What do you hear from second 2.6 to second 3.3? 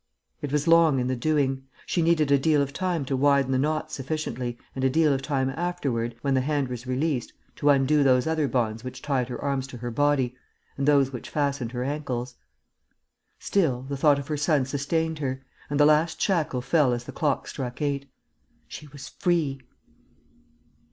of time to